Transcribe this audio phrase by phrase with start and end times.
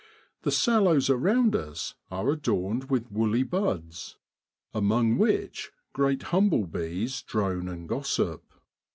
[0.41, 4.17] The sallows around us are adorned with woolly buds,
[4.73, 8.43] among which great humble bees drone and gossip.